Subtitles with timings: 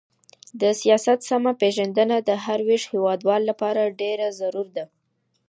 [0.61, 4.85] د سياست سمه پېژندنه د هر ويښ هيوادوال لپاره ډېره ضرور ده.